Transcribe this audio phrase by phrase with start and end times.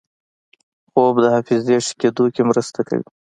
[0.89, 3.07] خوب د حافظې ښه کېدو کې مرسته کوي